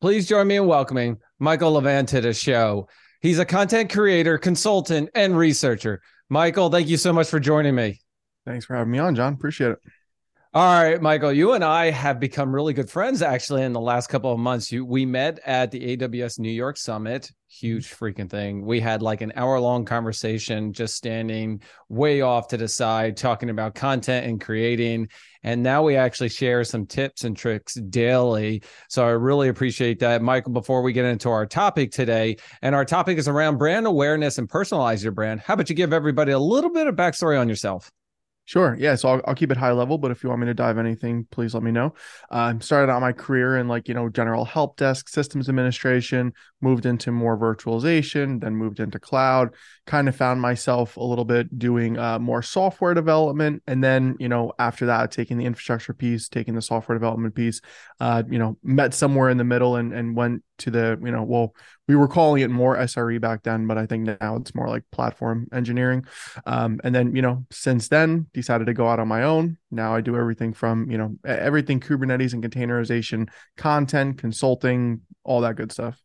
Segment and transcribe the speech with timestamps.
[0.00, 2.88] Please join me in welcoming Michael Levan to the show.
[3.20, 6.00] He's a content creator, consultant, and researcher.
[6.30, 8.00] Michael, thank you so much for joining me.
[8.46, 9.34] Thanks for having me on, Jon.
[9.34, 9.78] Appreciate it.
[10.52, 14.08] All right, Michael, you and I have become really good friends actually in the last
[14.08, 14.72] couple of months.
[14.72, 17.30] You we met at the AWS New York Summit.
[17.46, 18.04] Huge mm-hmm.
[18.04, 18.66] freaking thing.
[18.66, 23.48] We had like an hour long conversation just standing way off to the side talking
[23.48, 25.10] about content and creating.
[25.44, 28.64] And now we actually share some tips and tricks daily.
[28.88, 30.20] So I really appreciate that.
[30.20, 34.36] Michael, before we get into our topic today, and our topic is around brand awareness
[34.38, 35.42] and personalize your brand.
[35.42, 37.92] How about you give everybody a little bit of backstory on yourself?
[38.50, 38.76] Sure.
[38.80, 38.96] Yeah.
[38.96, 41.24] So I'll, I'll keep it high level, but if you want me to dive anything,
[41.30, 41.94] please let me know.
[42.32, 46.32] I uh, started out my career in like, you know, general help desk, systems administration,
[46.60, 49.54] moved into more virtualization, then moved into cloud,
[49.86, 53.62] kind of found myself a little bit doing uh, more software development.
[53.66, 57.60] And then, you know, after that, taking the infrastructure piece, taking the software development piece,
[57.98, 61.22] uh, you know, met somewhere in the middle and, and went to the, you know,
[61.22, 61.54] well,
[61.88, 64.84] we were calling it more SRE back then, but I think now it's more like
[64.92, 66.04] platform engineering.
[66.46, 69.56] Um, and then, you know, since then decided to go out on my own.
[69.70, 75.56] Now I do everything from, you know, everything Kubernetes and containerization, content, consulting, all that
[75.56, 76.00] good stuff.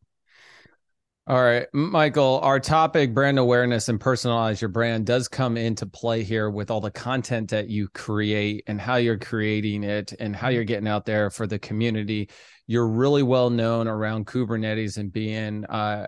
[1.28, 6.22] All right, Michael, our topic, brand awareness and personalize your brand, does come into play
[6.22, 10.50] here with all the content that you create and how you're creating it and how
[10.50, 12.30] you're getting out there for the community.
[12.68, 16.06] You're really well known around Kubernetes and being, uh,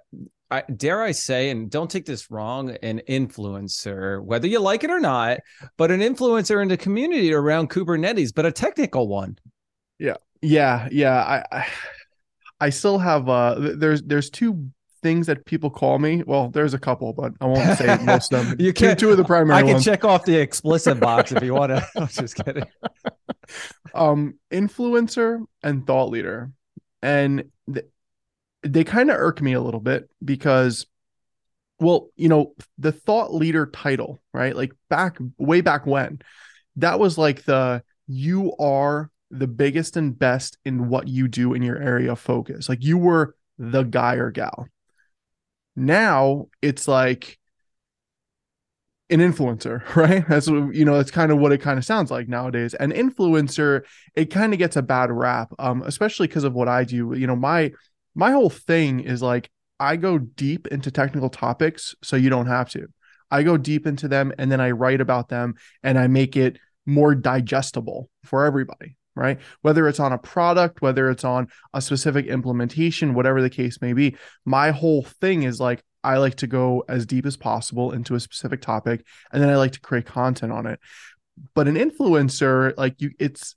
[0.51, 4.91] I, dare I say, and don't take this wrong, an influencer, whether you like it
[4.91, 5.39] or not,
[5.77, 9.39] but an influencer in the community around Kubernetes, but a technical one.
[9.97, 11.23] Yeah, yeah, yeah.
[11.23, 11.67] I, I,
[12.59, 14.69] I still have uh, there's there's two
[15.07, 16.21] things that people call me.
[16.27, 18.59] Well, there's a couple, but I won't say most of them.
[18.59, 19.57] you can two, two of the primary.
[19.57, 19.85] I can ones.
[19.85, 21.87] check off the explicit box if you want to.
[21.95, 22.65] I'm just kidding.
[23.95, 26.51] um, influencer and thought leader,
[27.01, 27.85] and th-
[28.63, 30.85] they kind of irk me a little bit because,
[31.79, 34.57] well, you know, the thought leader title, right?
[34.57, 36.19] Like back way back when,
[36.75, 41.61] that was like the you are the biggest and best in what you do in
[41.61, 42.67] your area of focus.
[42.67, 44.67] Like you were the guy or gal.
[45.77, 47.37] Now it's like
[49.09, 50.27] an influencer, right?
[50.27, 52.73] That's you know, that's kind of what it kind of sounds like nowadays.
[52.73, 53.83] An influencer,
[54.15, 57.13] it kind of gets a bad rap, um, especially because of what I do.
[57.15, 57.71] You know, my
[58.15, 59.49] my whole thing is like
[59.79, 62.87] I go deep into technical topics so you don't have to.
[63.29, 66.57] I go deep into them and then I write about them and I make it
[66.85, 69.39] more digestible for everybody right?
[69.61, 73.93] Whether it's on a product, whether it's on a specific implementation, whatever the case may
[73.93, 74.15] be.
[74.45, 78.19] My whole thing is like, I like to go as deep as possible into a
[78.19, 80.79] specific topic, and then I like to create content on it.
[81.53, 83.55] But an influencer, like you, it's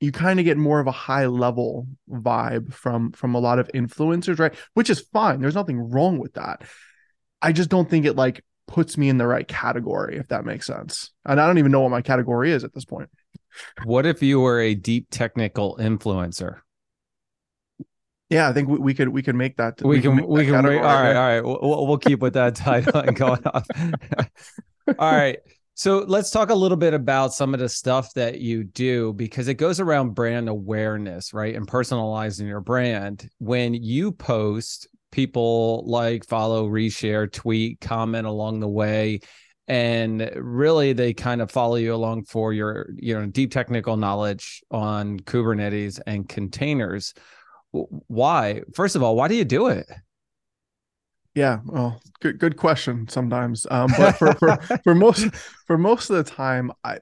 [0.00, 3.70] you kind of get more of a high level vibe from from a lot of
[3.74, 4.54] influencers, right?
[4.74, 5.40] Which is fine.
[5.40, 6.62] There's nothing wrong with that.
[7.40, 10.66] I just don't think it like puts me in the right category, if that makes
[10.66, 11.12] sense.
[11.24, 13.08] And I don't even know what my category is at this point.
[13.84, 16.58] What if you were a deep technical influencer?
[18.28, 19.80] Yeah, I think we, we could we can make that.
[19.82, 21.40] We, we can, can we can all right, all right.
[21.40, 23.66] We'll, we'll keep with that title and going off.
[24.98, 25.38] all right.
[25.74, 29.46] So let's talk a little bit about some of the stuff that you do because
[29.46, 31.54] it goes around brand awareness, right?
[31.54, 33.28] And personalizing your brand.
[33.38, 39.20] When you post, people like, follow, reshare, tweet, comment along the way
[39.68, 44.62] and really they kind of follow you along for your you know deep technical knowledge
[44.70, 47.14] on kubernetes and containers.
[47.72, 48.62] Why?
[48.74, 49.86] First of all why do you do it?
[51.34, 53.66] Yeah well good good question sometimes.
[53.70, 55.34] Um but for for, for most
[55.66, 56.98] for most of the time i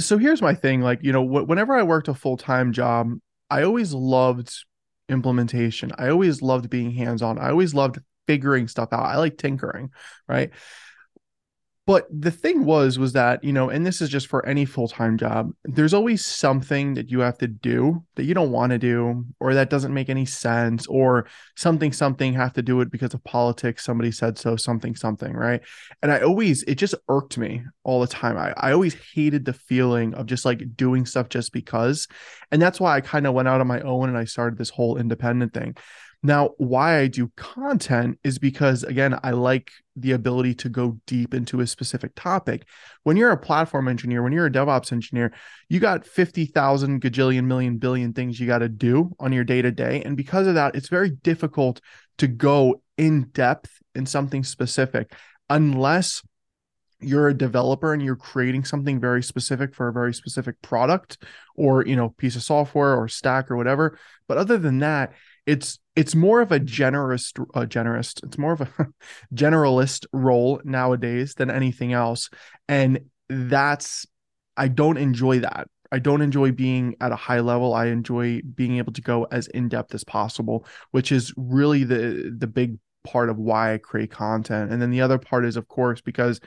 [0.00, 3.12] so here's my thing like you know whenever i worked a full-time job
[3.50, 4.52] i always loved
[5.08, 5.92] implementation.
[5.96, 7.38] I always loved being hands-on.
[7.38, 9.04] I always loved figuring stuff out.
[9.04, 9.90] I like tinkering
[10.28, 10.50] right
[11.86, 14.88] but the thing was, was that, you know, and this is just for any full
[14.88, 18.78] time job, there's always something that you have to do that you don't want to
[18.78, 23.14] do, or that doesn't make any sense, or something, something have to do it because
[23.14, 23.84] of politics.
[23.84, 25.60] Somebody said so, something, something, right?
[26.02, 28.36] And I always, it just irked me all the time.
[28.36, 32.08] I, I always hated the feeling of just like doing stuff just because.
[32.50, 34.70] And that's why I kind of went out on my own and I started this
[34.70, 35.76] whole independent thing.
[36.26, 41.32] Now, why I do content is because, again, I like the ability to go deep
[41.32, 42.66] into a specific topic.
[43.04, 45.32] When you're a platform engineer, when you're a DevOps engineer,
[45.68, 49.70] you got 50,000 gajillion million billion things you got to do on your day to
[49.70, 50.02] day.
[50.02, 51.80] And because of that, it's very difficult
[52.18, 55.12] to go in depth in something specific
[55.48, 56.24] unless
[56.98, 61.22] you're a developer and you're creating something very specific for a very specific product
[61.54, 65.12] or you know piece of software or stack or whatever but other than that
[65.46, 67.32] it's it's more of a generous
[67.68, 68.68] generous it's more of a
[69.34, 72.28] generalist role nowadays than anything else.
[72.68, 74.06] And that's
[74.56, 75.68] i don't enjoy that.
[75.92, 77.72] I don't enjoy being at a high level.
[77.72, 82.34] I enjoy being able to go as in depth as possible which is really the
[82.36, 84.72] the big part of why i create content.
[84.72, 86.40] And then the other part is of course because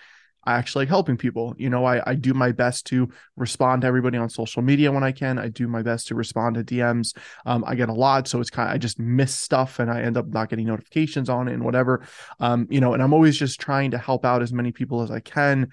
[0.50, 1.54] I actually like helping people.
[1.60, 5.04] You know, I, I do my best to respond to everybody on social media when
[5.04, 5.38] I can.
[5.38, 7.16] I do my best to respond to DMs.
[7.46, 10.02] Um, I get a lot, so it's kind of I just miss stuff and I
[10.02, 12.02] end up not getting notifications on it and whatever.
[12.40, 15.12] Um, you know, and I'm always just trying to help out as many people as
[15.12, 15.70] I can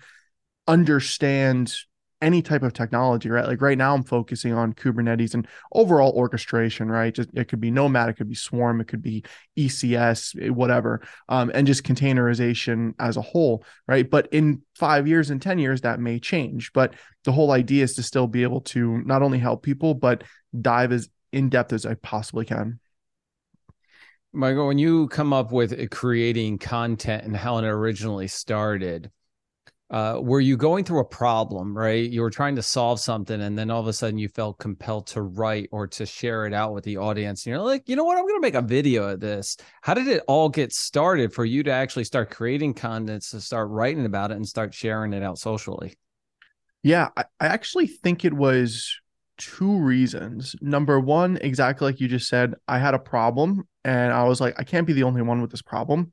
[0.69, 1.75] understand
[2.22, 3.46] any type of technology, right?
[3.46, 7.14] Like right now, I'm focusing on Kubernetes and overall orchestration, right?
[7.14, 9.24] Just it could be Nomad, it could be Swarm, it could be
[9.58, 14.08] ECS, eh, whatever, um, and just containerization as a whole, right?
[14.08, 16.72] But in five years and 10 years, that may change.
[16.72, 20.24] But the whole idea is to still be able to not only help people, but
[20.58, 22.80] dive as in depth as I possibly can.
[24.32, 29.10] Michael, when you come up with creating content and how it originally started,
[29.90, 32.10] uh, were you going through a problem, right?
[32.10, 35.06] You were trying to solve something, and then all of a sudden you felt compelled
[35.08, 37.46] to write or to share it out with the audience.
[37.46, 38.18] And you're like, you know what?
[38.18, 39.56] I'm going to make a video of this.
[39.82, 43.70] How did it all get started for you to actually start creating content, to start
[43.70, 45.96] writing about it, and start sharing it out socially?
[46.82, 49.00] Yeah, I, I actually think it was
[49.38, 50.56] two reasons.
[50.60, 54.54] Number one, exactly like you just said, I had a problem, and I was like,
[54.58, 56.12] I can't be the only one with this problem.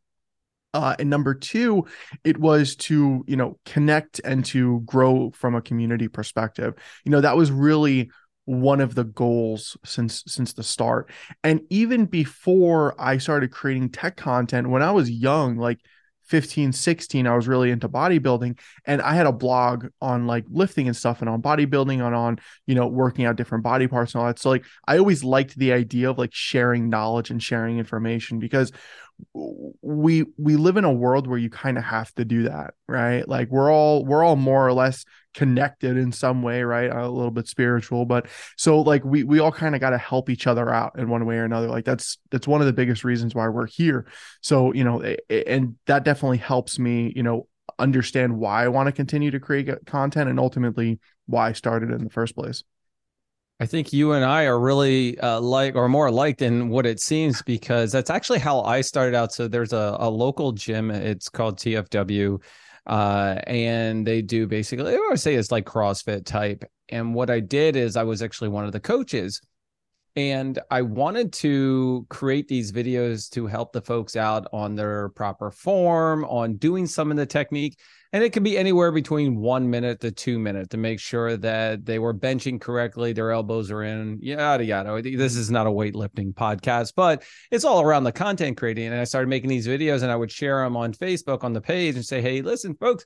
[0.73, 1.85] Uh, and number two,
[2.23, 6.73] it was to you know connect and to grow from a community perspective.
[7.05, 8.11] You know that was really
[8.45, 11.09] one of the goals since since the start.
[11.43, 15.79] And even before I started creating tech content, when I was young, like
[16.25, 20.87] 15 16 i was really into bodybuilding and i had a blog on like lifting
[20.87, 24.21] and stuff and on bodybuilding and on you know working out different body parts and
[24.21, 27.77] all that so like i always liked the idea of like sharing knowledge and sharing
[27.77, 28.71] information because
[29.33, 33.27] we we live in a world where you kind of have to do that right?
[33.27, 36.91] Like we're all we're all more or less connected in some way right?
[36.91, 38.27] A little bit spiritual but
[38.57, 41.25] so like we we all kind of got to help each other out in one
[41.25, 41.67] way or another.
[41.67, 44.07] Like that's that's one of the biggest reasons why we're here.
[44.41, 47.47] So you know and that definitely helps me you know
[47.79, 52.03] understand why i want to continue to create content and ultimately why i started in
[52.03, 52.63] the first place
[53.59, 57.00] I think you and I are really uh, like or more alike than what it
[57.00, 59.31] seems because that's actually how I started out.
[59.31, 60.91] So there's a, a local gym.
[60.91, 62.41] It's called TFW.
[62.85, 66.65] Uh, and they do basically, I would say it's like CrossFit type.
[66.89, 69.39] And what I did is I was actually one of the coaches
[70.15, 75.50] and I wanted to create these videos to help the folks out on their proper
[75.50, 77.77] form, on doing some of the technique
[78.13, 81.83] and it can be anywhere between one minute to two minutes to make sure that
[81.83, 85.01] they were benching correctly, their elbows are in, yada yada.
[85.01, 88.86] This is not a weightlifting podcast, but it's all around the content creating.
[88.86, 91.62] And I started making these videos, and I would share them on Facebook on the
[91.62, 93.04] page and say, "Hey, listen, folks."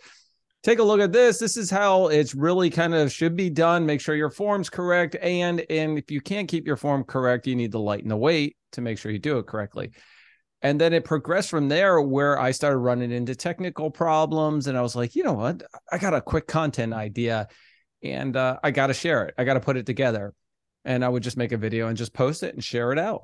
[0.63, 1.37] Take a look at this.
[1.37, 3.85] This is how it's really kind of should be done.
[3.85, 5.15] Make sure your form's correct.
[5.21, 8.57] And and if you can't keep your form correct, you need to lighten the weight
[8.73, 9.91] to make sure you do it correctly
[10.61, 14.81] and then it progressed from there where I started running into technical problems and I
[14.81, 15.61] was like, you know what?
[15.91, 17.47] I got a quick content idea
[18.03, 19.35] and uh, I got to share it.
[19.37, 20.33] I got to put it together.
[20.83, 23.23] And I would just make a video and just post it and share it out.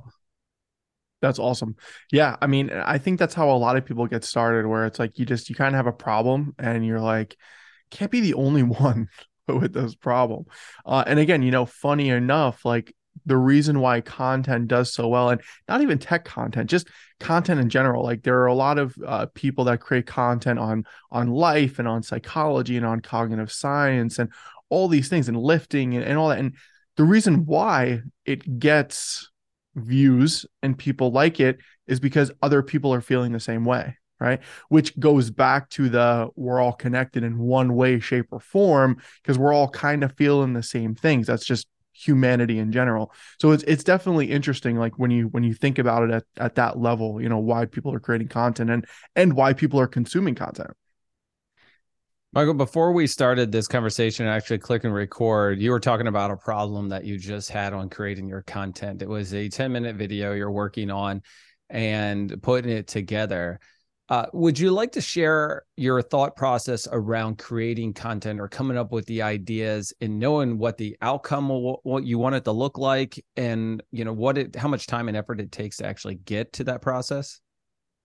[1.22, 1.78] That's awesome.
[2.12, 2.36] Yeah.
[2.42, 5.18] I mean, I think that's how a lot of people get started, where it's like
[5.18, 7.38] you just, you kind of have a problem and you're like,
[7.90, 9.08] can't be the only one
[9.48, 10.46] with this problem.
[10.86, 12.94] Uh, and again, you know, funny enough, like
[13.26, 16.88] the reason why content does so well and not even tech content just
[17.20, 18.04] content in general.
[18.04, 21.88] Like there are a lot of uh, people that create content on on life and
[21.88, 24.32] on psychology and on cognitive science and
[24.70, 26.40] all these things and lifting and, and all that.
[26.40, 26.56] And
[26.98, 29.30] the reason why it gets
[29.76, 34.40] views and people like it is because other people are feeling the same way right?
[34.70, 39.38] Which goes back to the we're all connected in one way shape or form because
[39.38, 41.28] we're all kind of feeling the same things.
[41.28, 43.14] That's just humanity in general.
[43.40, 46.56] So it's it's definitely interesting like when you when you think about it at, at
[46.56, 48.86] that level, you know, why people are creating content and
[49.16, 50.72] and why people are consuming content.
[52.34, 56.36] Michael, before we started this conversation actually click and record, you were talking about a
[56.36, 59.04] problem that you just had on creating your content.
[59.04, 61.22] It was a 10 minute video you're working on
[61.70, 63.60] and putting it together.
[64.14, 68.92] Uh, would you like to share your thought process around creating content or coming up
[68.92, 72.78] with the ideas and knowing what the outcome will, what you want it to look
[72.78, 76.14] like and you know what it how much time and effort it takes to actually
[76.14, 77.42] get to that process?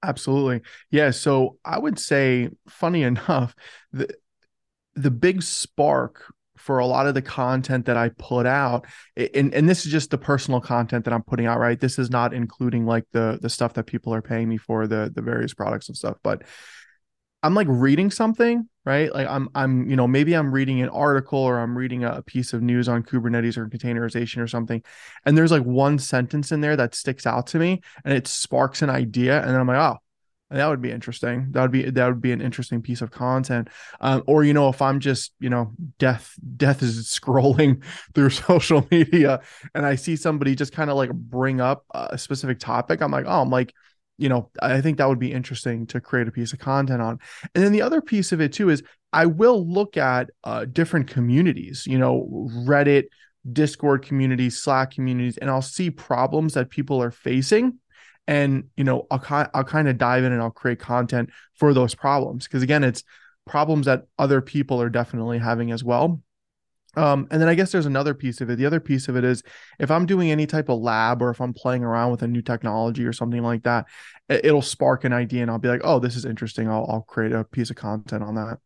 [0.02, 0.62] Absolutely.
[0.90, 1.10] Yeah.
[1.10, 3.54] So I would say, funny enough,
[3.92, 4.08] the
[4.94, 6.32] the big spark
[6.68, 8.84] for a lot of the content that I put out,
[9.16, 11.80] and, and this is just the personal content that I'm putting out, right?
[11.80, 15.10] This is not including like the the stuff that people are paying me for, the
[15.14, 16.42] the various products and stuff, but
[17.42, 19.10] I'm like reading something, right?
[19.10, 22.52] Like I'm I'm you know maybe I'm reading an article or I'm reading a piece
[22.52, 24.82] of news on Kubernetes or containerization or something,
[25.24, 28.82] and there's like one sentence in there that sticks out to me, and it sparks
[28.82, 29.96] an idea, and then I'm like, oh,
[30.50, 31.48] that would be interesting.
[31.50, 33.68] That would be that would be an interesting piece of content.
[34.00, 37.82] Um, or you know, if I'm just you know, death death is scrolling
[38.14, 39.40] through social media,
[39.74, 43.26] and I see somebody just kind of like bring up a specific topic, I'm like,
[43.26, 43.74] oh, I'm like
[44.18, 47.20] you know, I think that would be interesting to create a piece of content on.
[47.54, 51.06] And then the other piece of it too is I will look at uh, different
[51.06, 52.28] communities, you know,
[52.66, 53.04] Reddit,
[53.50, 57.78] Discord communities, Slack communities, and I'll see problems that people are facing.
[58.28, 61.94] And, you know, I'll, I'll kind of dive in and I'll create content for those
[61.94, 62.44] problems.
[62.46, 63.02] Because again, it's
[63.46, 66.22] problems that other people are definitely having as well.
[66.94, 68.56] Um, and then I guess there's another piece of it.
[68.56, 69.42] The other piece of it is
[69.78, 72.42] if I'm doing any type of lab or if I'm playing around with a new
[72.42, 73.86] technology or something like that,
[74.28, 76.68] it, will spark an idea and I'll be like, oh, this is interesting.
[76.68, 78.58] I'll, I'll create a piece of content on that.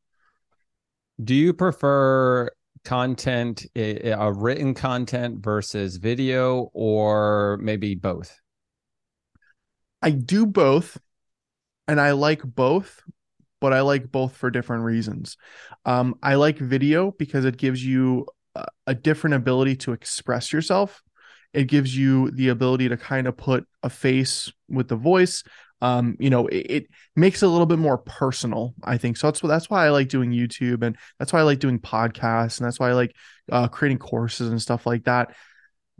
[1.22, 2.50] Do you prefer
[2.84, 8.41] content, a written content versus video, or maybe both?
[10.02, 10.98] I do both,
[11.86, 13.02] and I like both,
[13.60, 15.36] but I like both for different reasons.
[15.84, 21.02] Um, I like video because it gives you a, a different ability to express yourself.
[21.52, 25.44] It gives you the ability to kind of put a face with the voice.
[25.80, 28.74] Um, you know, it, it, makes it a little bit more personal.
[28.82, 29.26] I think so.
[29.26, 32.66] That's that's why I like doing YouTube, and that's why I like doing podcasts, and
[32.66, 33.14] that's why I like
[33.50, 35.34] uh, creating courses and stuff like that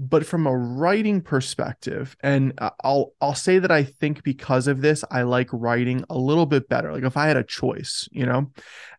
[0.08, 4.80] but from a writing perspective and uh, i'll i'll say that i think because of
[4.80, 8.26] this i like writing a little bit better like if i had a choice you
[8.26, 8.50] know?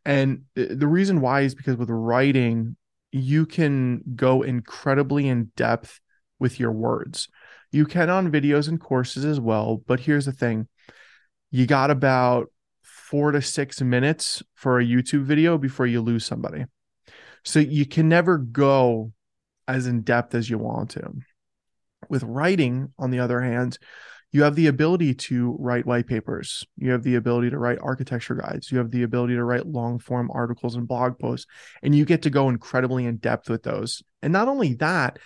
[0.05, 2.75] And the reason why is because with writing
[3.11, 5.99] you can go incredibly in depth
[6.39, 7.29] with your words.
[7.71, 10.67] You can on videos and courses as well but here's the thing.
[11.51, 16.65] You got about 4 to 6 minutes for a youtube video before you lose somebody.
[17.43, 19.11] So you can never go
[19.67, 21.13] as in depth as you want to.
[22.09, 23.77] With writing, on the other hand,
[24.31, 26.65] you have the ability to write white papers.
[26.75, 28.71] You have the ability to write architecture guides.
[28.71, 31.45] You have the ability to write long form articles and blog posts.
[31.83, 34.01] And you get to go incredibly in depth with those.
[34.23, 35.19] And not only that,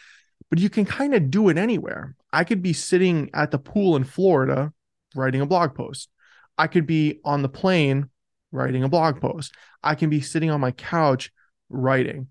[0.50, 2.15] but you can kind of do it anywhere.
[2.34, 4.74] I could be sitting at the pool in Florida
[5.15, 6.10] writing a blog post.
[6.58, 8.10] I could be on the plane
[8.51, 9.53] writing a blog post.
[9.82, 11.32] I can be sitting on my couch
[11.70, 12.27] writing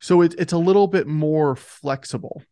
[0.00, 2.42] so it's it's a little bit more flexible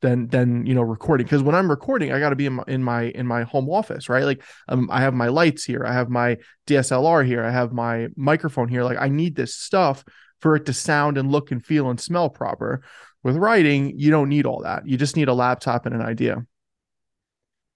[0.00, 1.24] than than you know recording.
[1.24, 3.70] Because when i'm recording i got to be in my, in my in my home
[3.70, 4.24] office right?
[4.24, 5.84] Like um, i have my lights here.
[5.84, 6.36] I have my
[6.66, 7.44] dslr here.
[7.44, 8.84] I have my microphone here.
[8.84, 10.04] Like i need this stuff
[10.40, 12.82] for it to sound and look and feel and smell proper.
[13.22, 14.86] With writing you don't need all that.
[14.86, 16.44] You just need a laptop and an idea.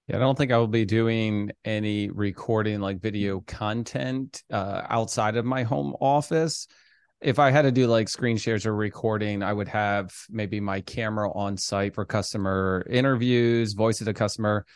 [0.08, 5.36] Yeah, I don't think I will be doing any recording like video content uh, outside
[5.36, 6.66] of my home office
[7.22, 10.80] if I had to do like screen shares or recording, I would have maybe my
[10.80, 14.66] camera on site for customer interviews, voice of the customer.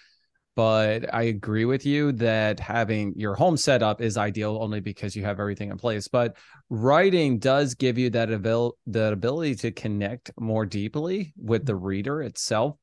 [0.54, 5.14] But I agree with you that having your home set up is ideal only because
[5.14, 6.08] you have everything in place.
[6.08, 6.36] But
[6.70, 12.22] writing does give you that abil- that ability to connect more deeply with the reader
[12.22, 12.76] itself.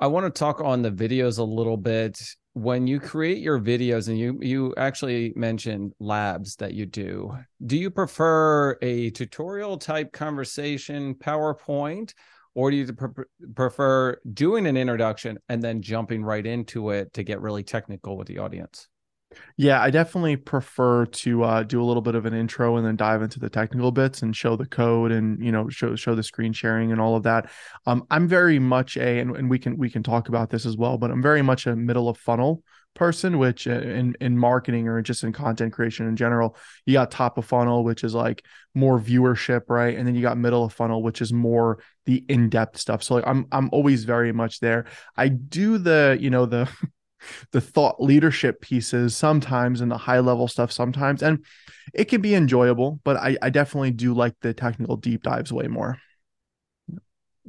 [0.00, 2.18] I want to talk on the videos a little bit
[2.54, 7.32] when you create your videos and you you actually mentioned labs that you do
[7.64, 12.12] do you prefer a tutorial type conversation powerpoint
[12.56, 17.22] or do you pre- prefer doing an introduction and then jumping right into it to
[17.22, 18.88] get really technical with the audience
[19.56, 22.96] yeah, I definitely prefer to uh, do a little bit of an intro and then
[22.96, 26.22] dive into the technical bits and show the code and you know show show the
[26.22, 27.50] screen sharing and all of that.
[27.86, 30.76] Um, I'm very much a and, and we can we can talk about this as
[30.76, 32.62] well, but I'm very much a middle of funnel
[32.94, 36.56] person, which uh, in in marketing or just in content creation in general,
[36.86, 38.44] you got top of funnel, which is like
[38.74, 39.96] more viewership, right?
[39.96, 43.02] And then you got middle of funnel, which is more the in depth stuff.
[43.02, 44.86] So like I'm I'm always very much there.
[45.16, 46.68] I do the you know the
[47.52, 51.22] the thought leadership pieces sometimes and the high level stuff sometimes.
[51.22, 51.44] And
[51.92, 55.66] it can be enjoyable, but I, I definitely do like the technical deep dives way
[55.66, 55.98] more.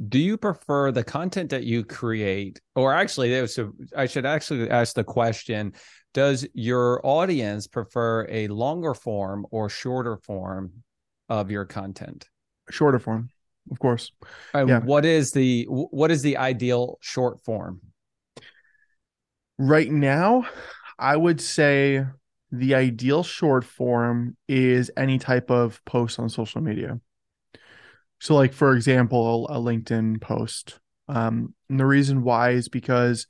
[0.08, 4.96] Do you prefer the content that you create, or actually, so I should actually ask
[4.96, 5.74] the question:
[6.14, 10.72] Does your audience prefer a longer form or shorter form
[11.30, 12.28] of your content?
[12.72, 13.30] Shorter form,
[13.70, 14.12] of course.
[14.56, 14.80] Yeah.
[14.80, 17.82] What is the what is the ideal short form?
[19.64, 20.48] Right now,
[20.98, 22.04] I would say
[22.52, 27.00] the ideal short form is any type of post on social media.
[28.20, 30.80] So, like for example, a LinkedIn post.
[31.08, 33.28] Um, and the reason why is because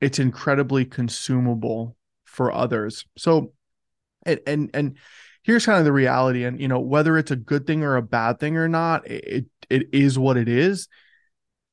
[0.00, 3.04] it's incredibly consumable for others.
[3.16, 3.52] So,
[4.26, 4.96] and and and
[5.44, 8.02] here's kind of the reality, and you know whether it's a good thing or a
[8.02, 10.88] bad thing or not, it it is what it is.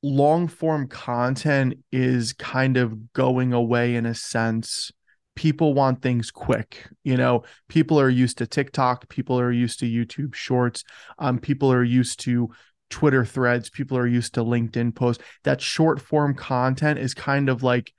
[0.08, 4.92] Long form content is kind of going away in a sense.
[5.36, 7.44] People want things quick you know?
[7.70, 10.84] People are used to tiktok people are used to youtube shorts
[11.18, 12.52] um, people are used to
[12.92, 15.24] twitter threads people are used to linkedin posts.
[15.44, 17.92] That short form content is kind of like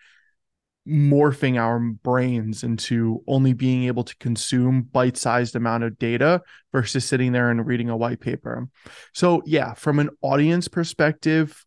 [0.89, 7.33] morphing our brains into only being able to consume bite-sized amount of data versus sitting
[7.33, 8.69] there and reading a white paper.
[9.13, 11.66] So yeah from an audience perspective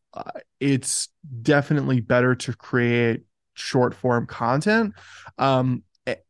[0.60, 1.10] it's
[1.42, 3.24] definitely better to create
[3.54, 4.94] short form content.
[5.38, 5.84] Um,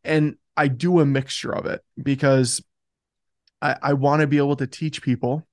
[0.04, 2.62] and I do a mixture of it because
[3.62, 5.48] I, I want to be able to teach people.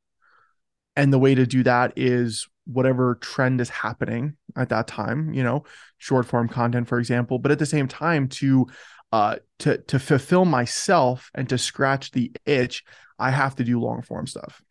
[0.97, 5.43] And the way to do that is whatever trend is happening at that time, you
[5.43, 5.65] know,
[5.99, 8.67] short form content, for example, but at the same time to
[9.13, 12.83] uh to to fulfill myself and to scratch the itch,
[13.19, 14.63] I have to do long form stuff.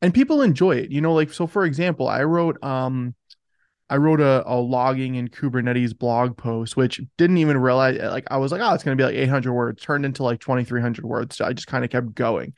[0.00, 3.14] And people enjoy it, you know, like so for example, I wrote um
[3.90, 8.38] I wrote a, a logging in Kubernetes blog post, which didn't even realize like I
[8.38, 11.36] was like, oh, it's gonna be like 800 words, turned into like 2300 words.
[11.36, 12.54] So I just kind of kept going.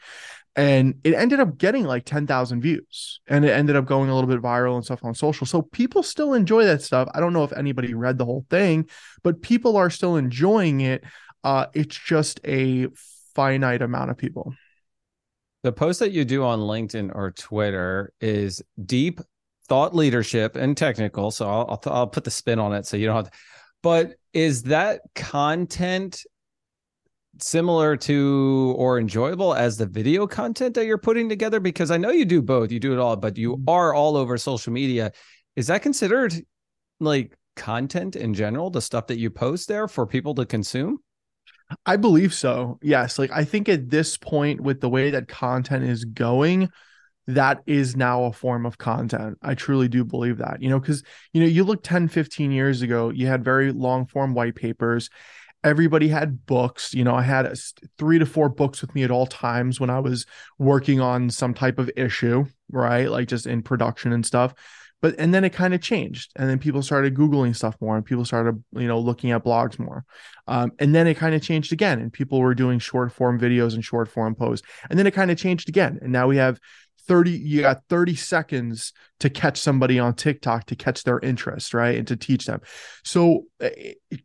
[0.54, 4.30] And it ended up getting like 10,000 views and it ended up going a little
[4.30, 5.46] bit viral and stuff on social.
[5.46, 7.08] So people still enjoy that stuff.
[7.12, 8.88] I don't know if anybody read the whole thing,
[9.22, 11.04] but people are still enjoying it.
[11.44, 12.86] Uh, it's just a
[13.34, 14.54] finite amount of people.
[15.66, 19.20] The post that you do on LinkedIn or Twitter is deep
[19.66, 21.32] thought leadership and technical.
[21.32, 23.38] So I'll, I'll, I'll put the spin on it so you don't have to.
[23.82, 26.22] But is that content
[27.40, 31.58] similar to or enjoyable as the video content that you're putting together?
[31.58, 33.68] Because I know you do both, you do it all, but you mm-hmm.
[33.68, 35.10] are all over social media.
[35.56, 36.32] Is that considered
[37.00, 41.00] like content in general, the stuff that you post there for people to consume?
[41.84, 42.78] I believe so.
[42.82, 43.18] Yes.
[43.18, 46.68] Like I think at this point, with the way that content is going,
[47.26, 49.38] that is now a form of content.
[49.42, 51.02] I truly do believe that, you know, because,
[51.32, 55.10] you know, you look 10, 15 years ago, you had very long form white papers.
[55.64, 56.94] Everybody had books.
[56.94, 57.56] You know, I had a,
[57.98, 60.24] three to four books with me at all times when I was
[60.58, 63.10] working on some type of issue, right?
[63.10, 64.54] Like just in production and stuff.
[65.06, 66.32] But, and then it kind of changed.
[66.34, 69.78] And then people started Googling stuff more and people started, you know, looking at blogs
[69.78, 70.04] more.
[70.48, 73.74] Um, and then it kind of changed again and people were doing short form videos
[73.74, 74.66] and short form posts.
[74.90, 76.00] And then it kind of changed again.
[76.02, 76.58] And now we have
[77.06, 81.96] 30 you got 30 seconds to catch somebody on TikTok to catch their interest, right?
[81.96, 82.60] And to teach them.
[83.02, 83.70] So uh,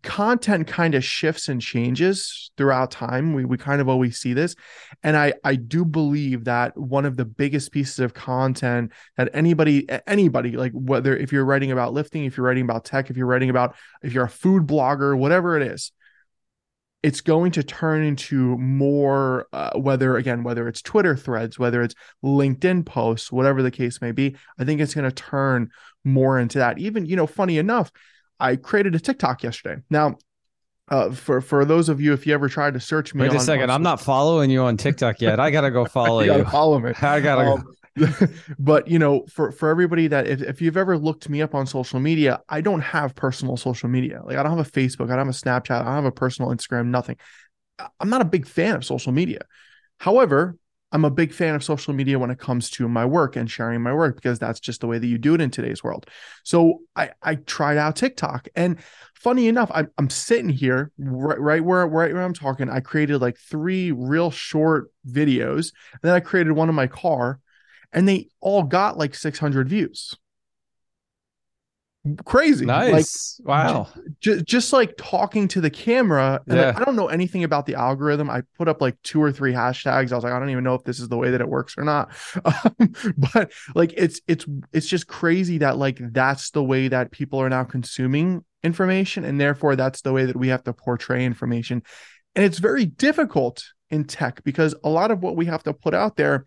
[0.03, 3.33] content kind of shifts and changes throughout time.
[3.33, 4.55] We we kind of always see this.
[5.03, 9.87] And I I do believe that one of the biggest pieces of content that anybody
[10.07, 13.27] anybody like whether if you're writing about lifting, if you're writing about tech, if you're
[13.27, 15.91] writing about if you're a food blogger, whatever it is,
[17.03, 21.95] it's going to turn into more uh, whether again whether it's twitter threads whether it's
[22.23, 25.69] linkedin posts whatever the case may be i think it's going to turn
[26.03, 27.91] more into that even you know funny enough
[28.39, 30.15] i created a tiktok yesterday now
[30.89, 33.39] uh, for for those of you, if you ever tried to search me, wait a
[33.39, 35.39] second, I'm not following you on TikTok yet.
[35.39, 36.43] I gotta go follow you.
[36.43, 36.91] Follow me.
[37.01, 37.51] I gotta.
[37.51, 37.63] Um,
[38.59, 41.65] but you know, for for everybody that if, if you've ever looked me up on
[41.65, 44.21] social media, I don't have personal social media.
[44.23, 46.11] Like I don't have a Facebook, I don't have a Snapchat, I don't have a
[46.11, 47.17] personal Instagram, nothing.
[47.99, 49.39] I'm not a big fan of social media.
[49.99, 50.57] However,
[50.91, 53.81] I'm a big fan of social media when it comes to my work and sharing
[53.81, 56.05] my work because that's just the way that you do it in today's world.
[56.43, 58.77] So I, I tried out TikTok and
[59.15, 62.69] funny enough, I'm, I'm sitting here right, right where right where I'm talking.
[62.69, 65.71] I created like three real short videos.
[65.93, 67.39] And then I created one in my car
[67.93, 70.15] and they all got like 600 views.
[72.25, 72.65] Crazy.
[72.65, 73.39] Nice.
[73.43, 73.87] like, wow.
[74.19, 76.67] just, just like talking to the camera and yeah.
[76.67, 78.27] like, i don't know anything about the algorithm.
[78.27, 80.11] I put up like two or three hashtags.
[80.11, 81.75] I was like i don't even know if this is the way that it works
[81.77, 82.11] or not.
[82.43, 82.93] Um,
[83.33, 87.49] but like it's it's it's just crazy that like that's the way that people are
[87.49, 91.83] now consuming information and therefore that's the way that we have to portray information.
[92.35, 95.93] And it's very difficult in tech because a lot of what we have to put
[95.93, 96.45] out there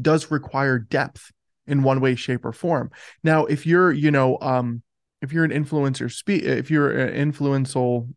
[0.00, 1.32] does require depth
[1.66, 2.90] in one way shape or form
[3.22, 4.82] now if you're you know um
[5.22, 8.08] if you're an influencer speak if you're an influential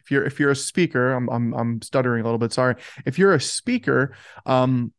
[0.00, 3.18] if you're if you're a speaker I'm, I'm i'm stuttering a little bit sorry if
[3.18, 4.14] you're a speaker
[4.46, 4.92] um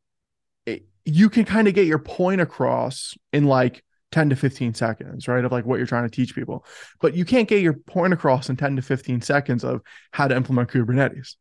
[0.65, 5.27] it, you can kind of get your point across in like 10 to 15 seconds,
[5.27, 5.43] right?
[5.45, 6.65] Of like what you're trying to teach people.
[6.99, 10.35] But you can't get your point across in 10 to 15 seconds of how to
[10.35, 11.35] implement Kubernetes.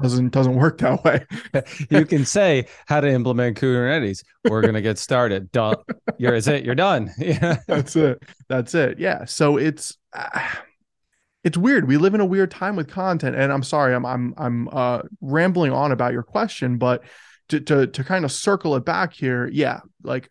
[0.00, 1.24] Doesn't doesn't work that way.
[1.90, 4.24] you can say how to implement Kubernetes.
[4.48, 5.52] We're gonna get started.
[5.52, 5.76] Done.
[6.18, 6.64] You're is it.
[6.64, 7.10] You're done.
[7.18, 7.58] Yeah.
[7.68, 8.22] That's it.
[8.48, 8.98] That's it.
[8.98, 9.26] Yeah.
[9.26, 10.48] So it's uh,
[11.44, 11.86] it's weird.
[11.86, 13.36] We live in a weird time with content.
[13.36, 17.04] And I'm sorry, I'm I'm I'm uh rambling on about your question, but
[17.48, 20.30] to to to kind of circle it back here, yeah, like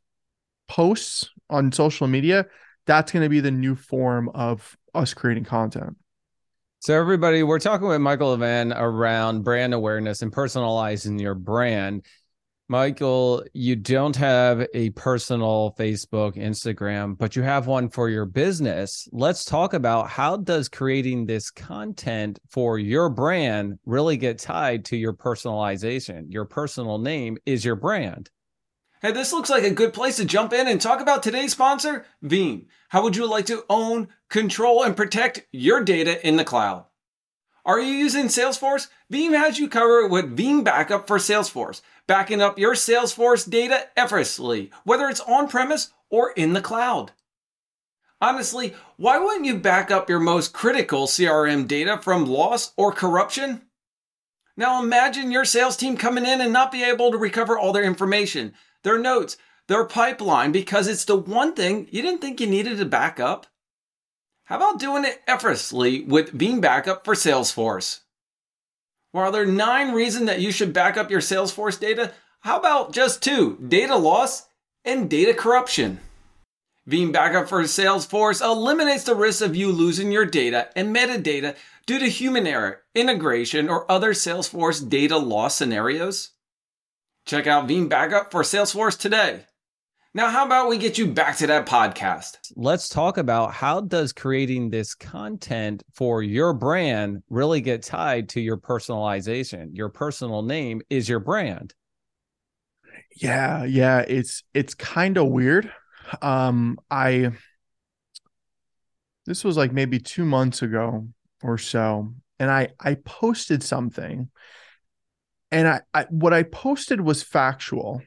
[0.68, 2.48] posts on social media,
[2.86, 5.98] that's going to be the new form of us creating content.
[6.84, 12.04] So, everybody, we're talking with Michael Levan around brand awareness and personalizing your brand.
[12.70, 19.08] Michael, you don't have a personal Facebook, Instagram, but you have one for your business.
[19.12, 24.98] Let's talk about how does creating this content for your brand really get tied to
[24.98, 26.34] your personalization?
[26.34, 28.32] Your personal name is your brand.
[29.02, 32.06] Hey, this looks like a good place to jump in and talk about today's sponsor,
[32.24, 32.68] Veeam.
[32.90, 36.86] How would you like to own, control, and protect your data in the cloud?
[37.66, 38.90] Are you using Salesforce?
[39.12, 44.70] Veeam has you covered with Veeam Backup for Salesforce, backing up your Salesforce data effortlessly,
[44.84, 47.12] whether it's on premise or in the cloud.
[48.22, 53.64] Honestly, why wouldn't you back up your most critical CRM data from loss or corruption?
[54.56, 57.84] Now imagine your sales team coming in and not be able to recover all their
[57.84, 58.54] information
[58.84, 62.86] their notes, their pipeline, because it's the one thing you didn't think you needed to
[62.86, 63.48] back up.
[64.46, 68.02] How about doing it effortlessly with Veeam Backup for Salesforce?
[69.12, 72.94] While there are nine reasons that you should back up your Salesforce data, how about
[72.94, 74.48] just two data loss
[74.84, 76.00] and data corruption?
[76.90, 82.00] Veeam Backup for Salesforce eliminates the risk of you losing your data and metadata due
[82.00, 86.32] to human error, integration, or other Salesforce data loss scenarios.
[87.26, 89.46] Check out Veeam Backup for Salesforce today.
[90.14, 92.38] Now, how about we get you back to that podcast?
[92.58, 98.42] Let's talk about how does creating this content for your brand really get tied to
[98.42, 99.70] your personalization?
[99.72, 101.74] Your personal name is your brand.
[103.16, 105.72] Yeah, yeah, it's it's kind of weird.
[106.22, 107.32] Um I
[109.26, 111.08] this was like maybe 2 months ago
[111.42, 114.30] or so and I I posted something
[115.52, 118.02] and I, I what I posted was factual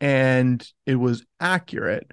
[0.00, 2.10] and it was accurate,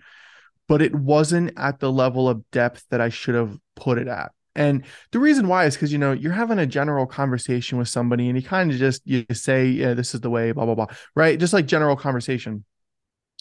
[0.67, 4.32] but it wasn't at the level of depth that I should have put it at.
[4.56, 8.30] And the reason why is because you know you're having a general conversation with somebody,
[8.30, 10.88] and you kind of just you say, "Yeah, this is the way," blah blah blah,
[11.15, 11.39] right?
[11.39, 12.63] Just like general conversation.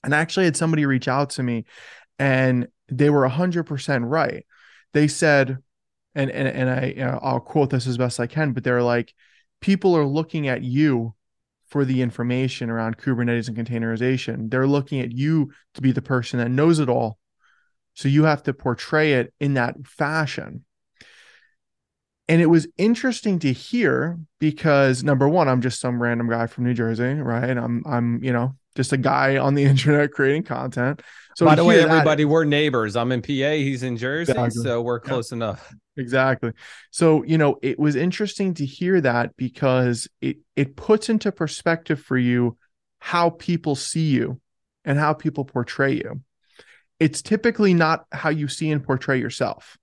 [0.05, 1.67] And I actually had somebody reach out to me,
[2.19, 4.47] and they were hundred percent right.
[4.95, 5.59] They said,
[6.15, 8.83] and and and I you know, I'll quote this as best I can, but they're
[8.83, 9.13] like,
[9.63, 11.15] people are looking at you
[11.69, 14.51] for the information around Kubernetes and containerization.
[14.51, 17.19] They're looking at you to be the person that knows it all.
[17.95, 20.65] So you have to portray it in that fashion.
[22.29, 26.65] And it was interesting to hear because number one, I'm just some random guy from
[26.65, 27.57] New Jersey, right?
[27.57, 31.03] I'm I'm, you know, just a guy on the internet creating content.
[31.37, 32.95] So by the way, everybody, that, we're neighbors.
[32.95, 34.63] I'm in PA, he's in Jersey, exactly.
[34.63, 35.37] so we're close yeah.
[35.37, 35.75] enough.
[35.97, 36.53] Exactly.
[36.91, 42.01] So, you know, it was interesting to hear that because it it puts into perspective
[42.01, 42.57] for you
[42.99, 44.41] how people see you
[44.85, 46.23] and how people portray you.
[47.01, 49.77] It's typically not how you see and portray yourself,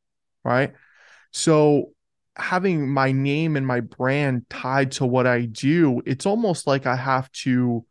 [0.43, 0.73] right?
[1.31, 1.91] So,
[2.35, 6.95] having my name and my brand tied to what I do, it's almost like I
[6.95, 7.85] have to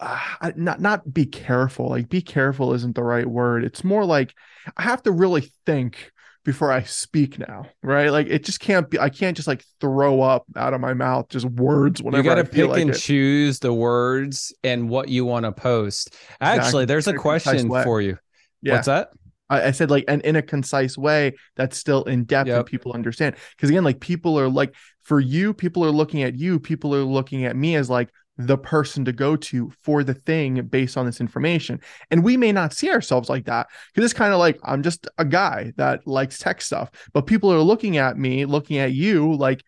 [0.00, 4.34] uh, not not be careful like be careful isn't the right word it's more like
[4.76, 6.12] i have to really think
[6.44, 10.20] before i speak now right like it just can't be i can't just like throw
[10.20, 12.98] up out of my mouth just words whenever you got to pick like and it.
[12.98, 16.84] choose the words and what you want to post actually exactly.
[16.84, 18.16] there's a question for you
[18.62, 18.74] yeah.
[18.74, 19.10] what's that
[19.50, 22.58] I, said like and in a concise way that's still in depth yep.
[22.58, 23.36] and people understand.
[23.56, 27.02] Because again, like people are like for you, people are looking at you, people are
[27.02, 31.04] looking at me as like, the person to go to for the thing based on
[31.04, 31.80] this information.
[32.10, 35.08] And we may not see ourselves like that because it's kind of like I'm just
[35.18, 39.34] a guy that likes tech stuff, but people are looking at me, looking at you
[39.34, 39.64] like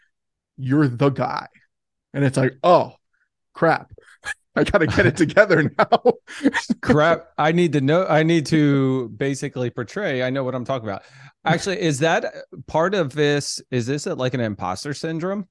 [0.57, 1.49] you're the guy.
[2.15, 2.95] And it's like, oh,
[3.55, 3.93] crap.
[4.57, 6.13] I got to get it together now.
[6.81, 7.29] crap.
[7.39, 8.07] I need to know.
[8.07, 10.23] I need to basically portray.
[10.23, 11.03] I know what I'm talking about.
[11.45, 12.31] Actually, is that uh,
[12.67, 13.61] part of this?
[13.71, 15.49] Is this a, like an imposter syndrome?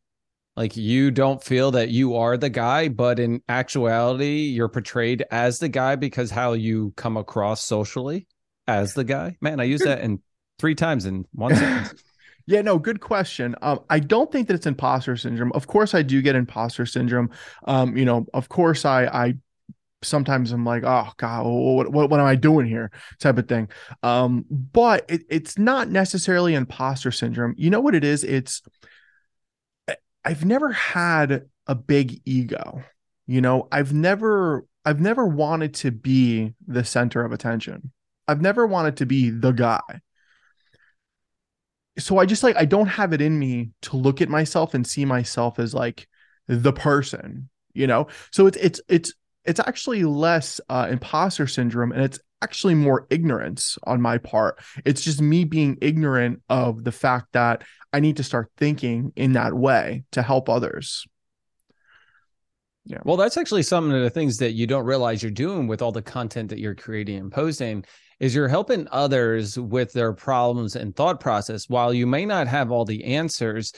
[0.59, 5.57] Like you don't feel that you are the guy but in actuality you're portrayed as
[5.57, 8.27] the guy because how you come across socially
[8.67, 10.21] as the guy man i use that in
[10.59, 12.03] three times in one sentence
[12.45, 16.01] yeah no good question um, i don't think that it's imposter syndrome of course i
[16.01, 17.29] do get imposter syndrome
[17.63, 19.33] um, you know of course i i
[20.01, 22.89] sometimes I'm like, oh god, what, what, what am I doing here?
[23.19, 23.67] Type of thing.
[24.01, 27.53] Um, but it, it's not necessarily imposter syndrome.
[27.57, 28.23] You know what it is?
[28.23, 28.61] It's
[30.23, 32.83] I've never had a big ego.
[33.27, 37.91] You know, I've never I've never wanted to be the center of attention.
[38.27, 40.01] I've never wanted to be the guy.
[41.97, 44.85] So I just like I don't have it in me to look at myself and
[44.85, 46.07] see myself as like
[46.47, 48.07] the person, you know?
[48.31, 49.13] So it's it's it's
[49.45, 54.59] it's actually less uh, imposter syndrome and it's actually more ignorance on my part.
[54.85, 59.33] It's just me being ignorant of the fact that I need to start thinking in
[59.33, 61.05] that way to help others.
[62.85, 62.99] Yeah.
[63.03, 65.91] Well, that's actually some of the things that you don't realize you're doing with all
[65.91, 67.85] the content that you're creating and posting
[68.19, 72.71] is you're helping others with their problems and thought process while you may not have
[72.71, 73.73] all the answers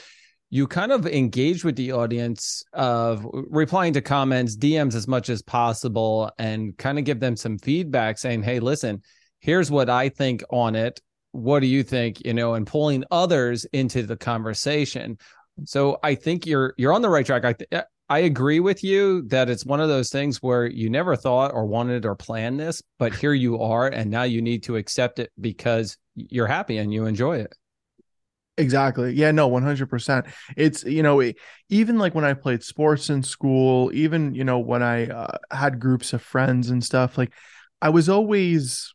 [0.54, 5.42] you kind of engage with the audience of replying to comments, DMs as much as
[5.42, 9.02] possible, and kind of give them some feedback saying, hey, listen,
[9.40, 11.00] here's what I think on it.
[11.32, 12.26] What do you think?
[12.26, 15.18] You know, and pulling others into the conversation.
[15.66, 17.46] So I think you're you're on the right track.
[17.46, 21.16] I th- I agree with you that it's one of those things where you never
[21.16, 24.76] thought or wanted or planned this, but here you are, and now you need to
[24.76, 27.56] accept it because you're happy and you enjoy it.
[28.58, 29.14] Exactly.
[29.14, 30.26] Yeah, no, 100%.
[30.58, 31.24] It's, you know,
[31.70, 35.80] even like when I played sports in school, even, you know, when I uh, had
[35.80, 37.34] groups of friends and stuff, like
[37.82, 38.94] I was always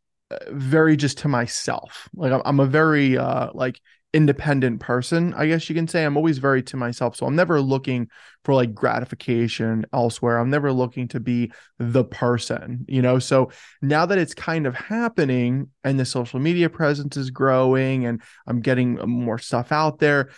[0.51, 2.09] very just to myself.
[2.15, 3.81] Like I'm, I'm a very uh like
[4.13, 6.05] independent person, I guess you can say.
[6.05, 7.17] I'm always very to myself.
[7.17, 8.09] So I'm never looking
[8.45, 10.39] for like gratification elsewhere.
[10.39, 13.19] I'm never looking to be the person, you know?
[13.19, 13.51] So
[13.83, 18.63] now that it's kind of happening and the social media presence is growing and I'm
[18.63, 20.31] getting more stuff out there,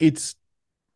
[0.00, 0.34] it's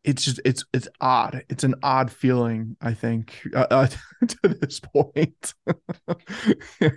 [0.05, 1.43] it's just it's it's odd.
[1.49, 3.87] It's an odd feeling i think uh, uh,
[4.27, 5.53] to this point.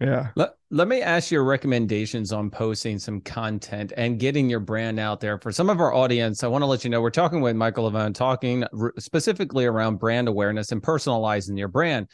[0.00, 0.30] Yeah.
[0.34, 5.20] Let, let me ask your recommendations on posting some content and getting your brand out
[5.20, 5.38] there.
[5.38, 7.90] For some of our audience i want to let you know we're talking with michael
[7.90, 8.64] levan talking
[8.98, 12.08] specifically around brand awareness and personalizing your brand.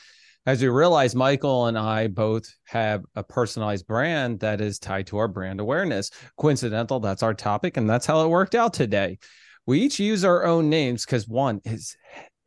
[0.46, 5.18] As you realize michael and i both have a personalized brand that is tied to
[5.18, 6.11] our brand awareness.
[6.37, 9.18] Coincidental that's our topic and that's how it worked out today
[9.66, 11.96] we each use our own names because one is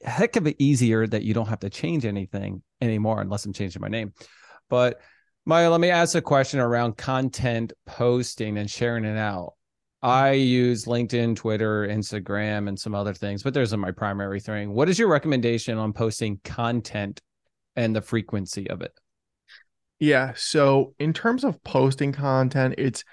[0.03, 3.81] heck of it easier that you don't have to change anything anymore unless I'm changing
[3.81, 4.13] my name.
[4.69, 4.99] But
[5.45, 9.53] Maya, let me ask a question around content posting and sharing it out.
[10.01, 14.73] I use LinkedIn, Twitter, Instagram, and some other things, but those are my primary thing.
[14.73, 17.21] What is your recommendation on posting content
[17.77, 18.91] and the frequency of it?
[19.99, 20.33] Yeah.
[20.35, 23.05] So, in terms of posting content, it's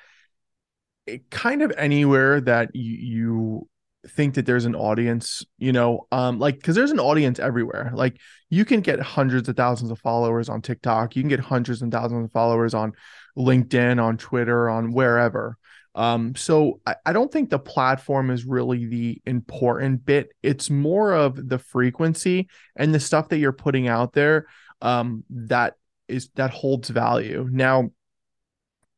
[1.06, 3.68] it kind of anywhere that you
[4.08, 7.90] think that there's an audience, you know, um, like because there's an audience everywhere.
[7.94, 11.82] Like you can get hundreds of thousands of followers on TikTok, you can get hundreds
[11.82, 12.92] and thousands of followers on
[13.36, 15.56] LinkedIn, on Twitter, on wherever.
[15.94, 20.30] Um, so I, I don't think the platform is really the important bit.
[20.42, 24.46] It's more of the frequency and the stuff that you're putting out there
[24.82, 25.74] um that
[26.08, 27.48] is that holds value.
[27.50, 27.90] Now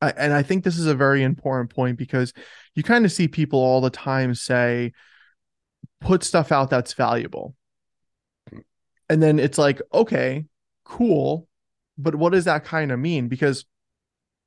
[0.03, 2.33] And I think this is a very important point because
[2.75, 4.93] you kind of see people all the time say,
[6.01, 7.55] put stuff out that's valuable.
[9.09, 10.47] And then it's like, okay,
[10.85, 11.47] cool.
[11.97, 13.29] But what does that kind of mean?
[13.29, 13.65] Because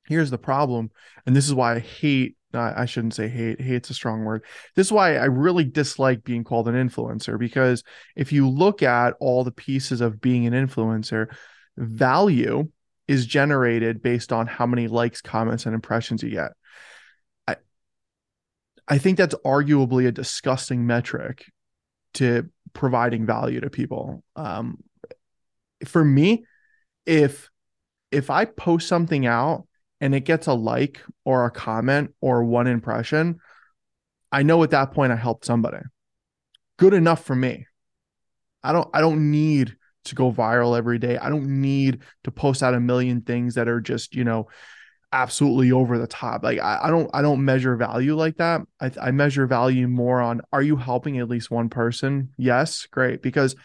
[0.07, 0.91] here's the problem.
[1.25, 4.43] And this is why I hate, I shouldn't say hate, hate's a strong word.
[4.75, 7.39] This is why I really dislike being called an influencer.
[7.39, 7.83] Because
[8.15, 11.27] if you look at all the pieces of being an influencer,
[11.77, 12.69] value
[13.07, 16.53] is generated based on how many likes, comments, and impressions you get.
[17.47, 17.57] I
[18.87, 21.45] I think that's arguably a disgusting metric
[22.15, 24.23] to providing value to people.
[24.35, 24.83] Um,
[25.85, 26.45] for me,
[27.05, 27.49] if
[28.11, 29.67] if I post something out
[30.01, 33.39] and it gets a like or a comment or one impression,
[34.31, 35.79] I know at that point I helped somebody.
[36.77, 37.67] Good enough for me.
[38.63, 41.17] I don't I don't need to go viral every day.
[41.17, 44.47] I don't need to post out a million things that are just, you know,
[45.11, 46.43] absolutely over the top.
[46.43, 48.61] Like I, I don't I don't measure value like that.
[48.79, 52.31] I, I measure value more on are you helping at least one person?
[52.37, 53.21] Yes, great.
[53.21, 53.55] Because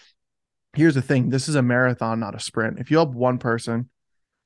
[0.75, 2.79] here's the thing, this is a marathon, not a sprint.
[2.79, 3.91] If you help one person,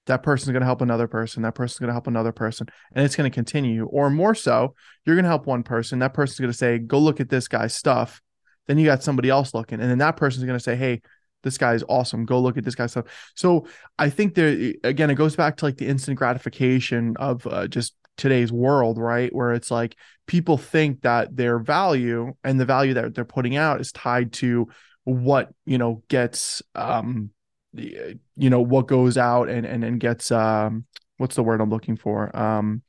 [0.07, 3.04] that person's going to help another person that person's going to help another person and
[3.04, 6.40] it's going to continue or more so you're going to help one person that person's
[6.40, 8.20] going to say go look at this guy's stuff
[8.66, 11.00] then you got somebody else looking and then that person's going to say hey
[11.44, 12.24] this guy is awesome.
[12.24, 13.07] Go look at this guy's stuff.
[13.37, 13.66] So
[13.98, 17.94] I think there again, it goes back to like the instant gratification of uh, just
[18.16, 19.33] today's world, right?
[19.33, 23.80] Where it's like people think that their value and the value that they're putting out
[23.80, 24.68] is tied to
[25.04, 27.28] what you know gets um
[27.74, 28.18] you
[28.50, 30.87] know what goes out and and and gets um
[31.18, 32.83] what's the word I'm looking for um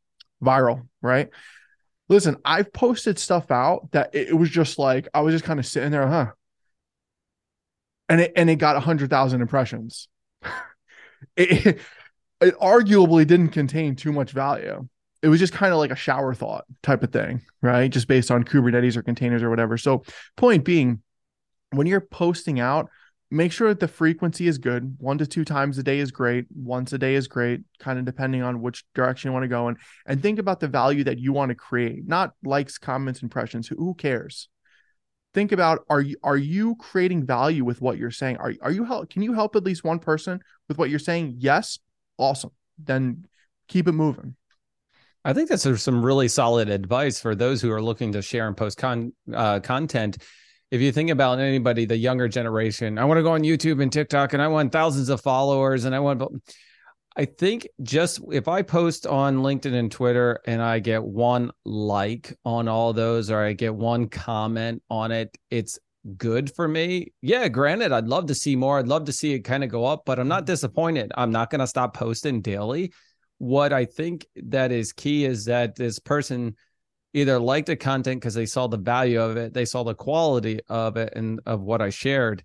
[0.44, 1.30] viral, right?
[2.08, 5.66] Listen, I've posted stuff out that it was just like I was just kind of
[5.66, 6.32] sitting there, huh?
[8.08, 10.08] And it and it got hundred thousand impressions.
[11.36, 11.80] it,
[12.42, 14.88] it arguably didn't contain too much value.
[15.22, 17.90] It was just kind of like a shower thought type of thing, right?
[17.90, 19.78] Just based on Kubernetes or containers or whatever.
[19.78, 20.04] So,
[20.38, 21.02] point being,
[21.72, 22.90] when you're posting out,
[23.32, 24.98] make sure that the frequency is good.
[25.00, 26.46] One to two times a day is great.
[26.54, 29.68] Once a day is great, kind of depending on which direction you want to go
[29.68, 29.78] in.
[30.06, 33.68] And think about the value that you want to create, not likes, comments, impressions.
[33.68, 34.48] Who cares?
[35.36, 38.38] Think about are you are you creating value with what you're saying?
[38.38, 39.10] Are are you help?
[39.10, 41.36] Can you help at least one person with what you're saying?
[41.40, 41.78] Yes,
[42.18, 42.52] awesome.
[42.80, 43.26] Then
[43.68, 44.36] keep it moving.
[45.26, 48.56] I think that's some really solid advice for those who are looking to share and
[48.56, 50.18] post con, uh, content
[50.72, 53.92] if you think about anybody, the younger generation, I want to go on YouTube and
[53.92, 56.22] TikTok and I want thousands of followers and I want,
[57.18, 62.38] I think just if I post on LinkedIn and Twitter and I get one like
[62.44, 65.80] on all those or I get one comment on it, it's
[66.18, 67.14] good for me.
[67.22, 68.80] Yeah, granted, I'd love to see more.
[68.80, 70.54] I'd love to see it kind of go up, but I'm not mm-hmm.
[70.54, 71.14] disappointed.
[71.16, 72.92] I'm not going to stop posting daily.
[73.38, 76.56] What I think that is key is that this person
[77.14, 80.60] either liked the content because they saw the value of it, they saw the quality
[80.68, 82.44] of it and of what I shared.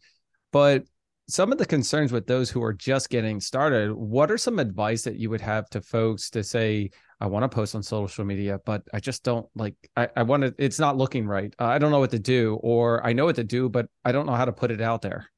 [0.52, 0.84] But
[1.30, 5.02] some of the concerns with those who are just getting started, what are some advice
[5.02, 6.90] that you would have to folks to say,
[7.20, 10.42] I want to post on social media, but I just don't like, I, I want
[10.42, 11.54] to, it's not looking right.
[11.58, 14.26] I don't know what to do, or I know what to do, but I don't
[14.26, 15.28] know how to put it out there.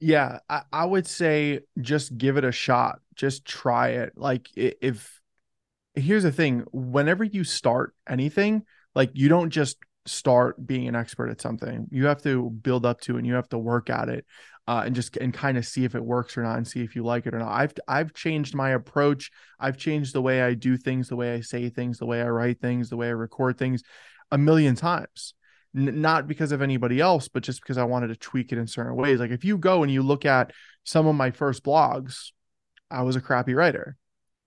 [0.00, 3.00] Yeah, I, I would say just give it a shot.
[3.14, 4.12] Just try it.
[4.16, 5.20] Like if
[5.94, 11.30] here's the thing whenever you start anything like you don't just start being an expert
[11.30, 14.26] at something you have to build up to and you have to work at it
[14.66, 16.96] uh, and just and kind of see if it works or not and see if
[16.96, 17.52] you like it or not.
[17.52, 19.30] I've i've changed my approach.
[19.60, 22.28] I've changed the way i do things the way i say things the way i
[22.28, 23.82] write things the way i record things
[24.30, 25.34] a million times.
[25.76, 28.66] N- not because of anybody else but just because i wanted to tweak it in
[28.66, 29.20] certain ways.
[29.20, 30.52] Like if you go and you look at
[30.84, 32.30] some of my first blogs
[32.90, 33.96] i was a crappy writer.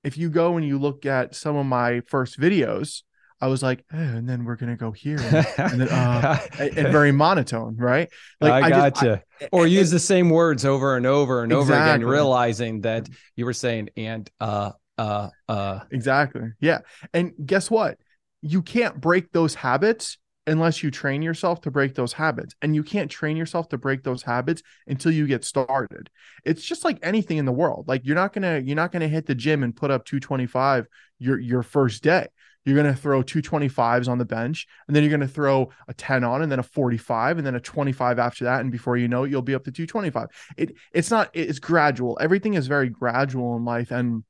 [0.04, 3.04] If you go and you look at some of my first videos,
[3.40, 6.92] I was like, eh, and then we're gonna go here, and, and then uh, and,
[6.92, 8.10] very monotone, right?
[8.42, 9.24] Like I, I gotcha.
[9.40, 11.76] Just, I, or use the same words over and over and exactly.
[11.76, 15.82] over again, realizing that you were saying and uh uh uh.
[15.92, 16.50] Exactly.
[16.60, 16.80] Yeah.
[17.14, 17.98] And guess what?
[18.42, 22.56] You can't break those habits unless you train yourself to break those habits.
[22.62, 26.10] And you can't train yourself to break those habits until you get started.
[26.46, 27.88] It's just like anything in the world.
[27.88, 30.88] Like you're not gonna you're not gonna hit the gym and put up 225
[31.20, 32.28] your your first day.
[32.68, 36.42] You're gonna throw 225s on the bench, and then you're gonna throw a 10 on,
[36.42, 38.62] and then a 45, and then a 25 after that.
[38.62, 40.28] And before you know it, you'll be up to 225.
[40.58, 42.18] It it's not it's gradual.
[42.20, 43.92] Everything is very gradual in life.
[43.92, 44.24] And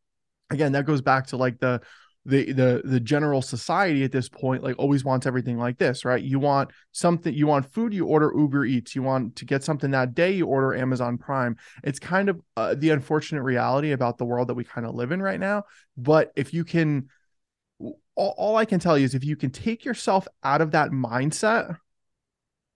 [0.52, 1.82] again, that goes back to like the
[2.28, 6.22] the the the general society at this point like always wants everything like this right
[6.22, 9.92] you want something you want food you order uber eats you want to get something
[9.92, 14.26] that day you order amazon prime it's kind of uh, the unfortunate reality about the
[14.26, 15.64] world that we kind of live in right now
[15.96, 17.08] but if you can
[18.18, 20.92] all, all i can tell you is if you can take yourself out of that
[20.92, 21.78] mindset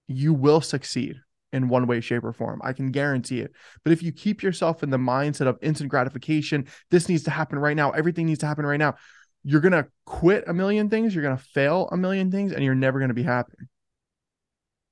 [0.07, 1.21] you will succeed
[1.53, 2.61] in one way, shape, or form.
[2.63, 3.51] I can guarantee it.
[3.83, 7.59] But if you keep yourself in the mindset of instant gratification, this needs to happen
[7.59, 8.95] right now, everything needs to happen right now,
[9.43, 12.63] you're going to quit a million things, you're going to fail a million things, and
[12.63, 13.57] you're never going to be happy.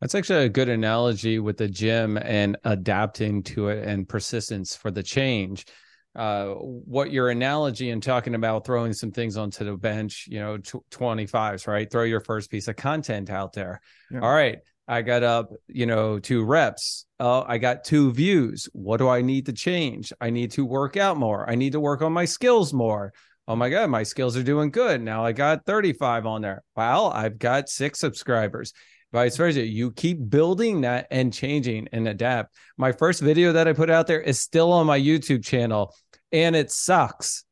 [0.01, 4.91] That's actually a good analogy with the gym and adapting to it and persistence for
[4.91, 5.65] the change.
[6.15, 10.57] Uh, what your analogy and talking about throwing some things onto the bench, you know,
[10.57, 11.89] tw- 25s, right?
[11.89, 13.79] Throw your first piece of content out there.
[14.11, 14.19] Yeah.
[14.21, 14.59] All right.
[14.87, 17.05] I got up, you know, two reps.
[17.19, 18.67] Oh, I got two views.
[18.73, 20.11] What do I need to change?
[20.19, 21.47] I need to work out more.
[21.47, 23.13] I need to work on my skills more
[23.49, 27.11] oh my god my skills are doing good now i got 35 on there well
[27.11, 28.73] i've got six subscribers
[29.11, 29.65] vice versa.
[29.65, 32.55] You keep building that and changing and adapt.
[32.77, 35.93] My first video that i put out there is still on my youtube channel
[36.31, 37.45] and it sucks.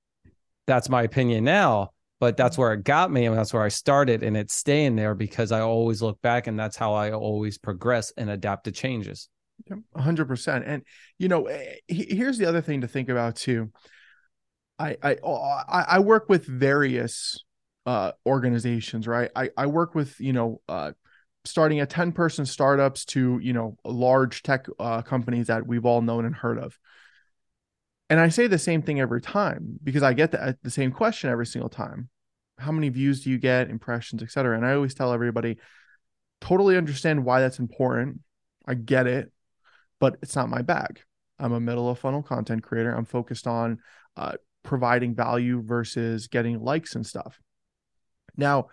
[0.65, 4.23] That's my opinion now but that's where it got me and that's where i started
[4.23, 8.11] and it's staying there because i always look back and that's how i always progress
[8.17, 9.29] and adapt to changes.
[9.95, 10.83] 100% and
[11.17, 13.71] you know eh, here's the other thing to think about too.
[14.79, 15.17] I I
[15.69, 17.43] I work with various
[17.85, 19.31] uh, organizations, right?
[19.35, 20.91] I I work with you know uh,
[21.49, 26.01] starting at ten person startups to you know large tech uh, companies that we've all
[26.01, 26.77] known and heard of.
[28.09, 31.29] And I say the same thing every time because I get the, the same question
[31.29, 32.09] every single time.
[32.57, 34.55] How many views do you get, impressions, etc.
[34.55, 35.57] And I always tell everybody,
[36.39, 38.21] totally understand why that's important.
[38.65, 39.31] I get it,
[39.99, 41.01] but it's not my bag
[41.39, 42.91] I'm a middle of funnel content creator.
[42.91, 43.79] I'm focused on
[44.15, 44.33] uh,
[44.63, 47.39] providing value versus getting likes and stuff.
[48.35, 48.67] Now,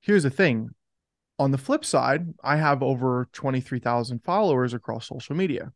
[0.00, 0.70] here's the thing
[1.38, 5.72] on the flip side, I have over 23,000 followers across social media.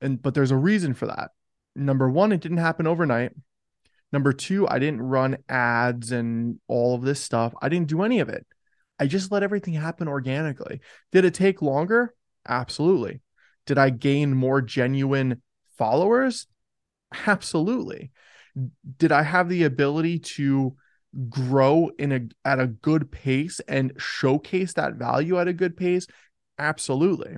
[0.00, 1.30] And but there's a reason for that.
[1.74, 3.32] Number 1, it didn't happen overnight.
[4.12, 7.54] Number 2, I didn't run ads and all of this stuff.
[7.60, 8.46] I didn't do any of it.
[8.98, 10.80] I just let everything happen organically.
[11.12, 12.14] Did it take longer?
[12.46, 13.20] Absolutely.
[13.66, 15.42] Did I gain more genuine
[15.76, 16.46] followers?
[17.26, 18.10] Absolutely.
[18.96, 20.76] Did I have the ability to
[21.28, 26.06] grow in a at a good pace and showcase that value at a good pace?
[26.58, 27.36] Absolutely.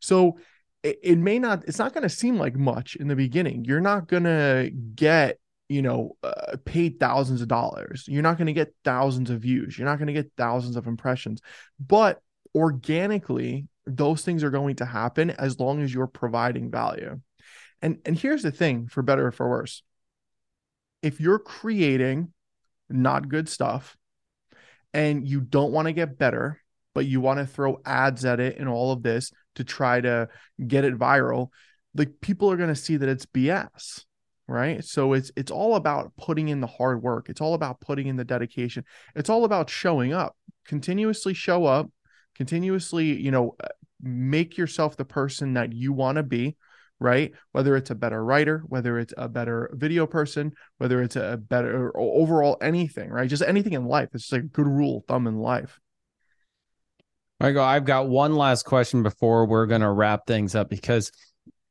[0.00, 0.38] So
[0.82, 3.64] it, it may not it's not going to seem like much in the beginning.
[3.64, 5.38] You're not going to get
[5.68, 8.04] you know uh, paid thousands of dollars.
[8.08, 9.78] You're not going to get thousands of views.
[9.78, 11.40] You're not going to get thousands of impressions.
[11.78, 12.20] But
[12.54, 17.20] organically those things are going to happen as long as you're providing value.
[17.80, 19.82] And and here's the thing for better or for worse.
[21.02, 22.32] If you're creating
[22.88, 23.96] not good stuff,
[24.92, 26.60] and you don't want to get better,
[26.94, 30.28] but you want to throw ads at it and all of this to try to
[30.66, 31.48] get it viral,
[31.94, 34.04] like people are going to see that it's BS
[34.50, 34.82] right?
[34.82, 37.28] So it's it's all about putting in the hard work.
[37.28, 38.82] It's all about putting in the dedication.
[39.14, 40.34] It's all about showing up
[40.68, 41.90] continuously show up
[42.36, 43.56] continuously you know
[44.00, 46.56] make yourself the person that you want to be
[47.00, 47.32] right?
[47.52, 51.92] Whether it's a better writer, whether it's a better video person, whether it's a better
[51.96, 53.28] overall anything, right?
[53.28, 54.08] Just anything in life.
[54.14, 55.78] It's just like a good rule thumb in life.
[57.40, 61.12] Michael, I've got one last question before we're going to wrap things up because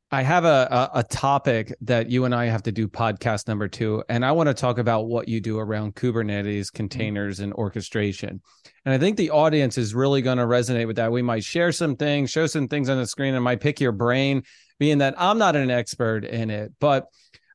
[0.10, 3.68] I have a, a, a topic that you and I have to do podcast number
[3.68, 6.78] two, and I want to talk about what you do around Kubernetes mm-hmm.
[6.78, 8.42] containers and orchestration.
[8.86, 11.12] And I think the audience is really going to resonate with that.
[11.12, 13.92] We might share some things, show some things on the screen, and might pick your
[13.92, 14.44] brain
[14.80, 16.72] being that I'm not an expert in it.
[16.80, 17.08] But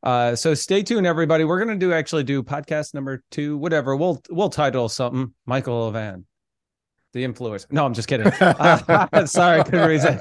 [0.02, 1.44] uh, so stay tuned, everybody.
[1.44, 3.96] We're gonna do actually do podcast number two, whatever.
[3.96, 6.24] We'll we'll title something Michael Levan
[7.12, 7.66] the influence.
[7.70, 8.26] No, I'm just kidding.
[8.26, 10.20] Uh, sorry, couldn't read it.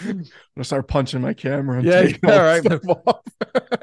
[0.00, 0.24] I'm
[0.54, 1.82] gonna start punching my camera.
[1.82, 2.64] yeah, all right.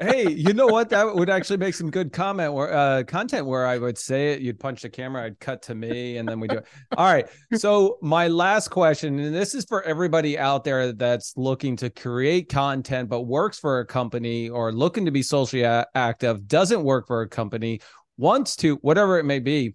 [0.00, 0.88] hey, you know what?
[0.90, 4.40] That would actually make some good comment where uh, content where I would say it.
[4.40, 5.24] You'd punch the camera.
[5.24, 6.66] I'd cut to me, and then we do it.
[6.96, 7.26] All right.
[7.54, 12.48] So my last question, and this is for everybody out there that's looking to create
[12.48, 17.22] content but works for a company or looking to be socially active, doesn't work for
[17.22, 17.80] a company,
[18.16, 19.74] wants to, whatever it may be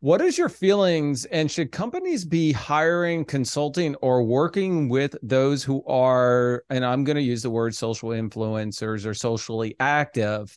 [0.00, 5.84] what is your feelings and should companies be hiring, consulting, or working with those who
[5.86, 10.56] are, and I'm going to use the word social influencers or socially active?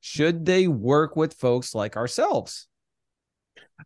[0.00, 2.66] Should they work with folks like ourselves?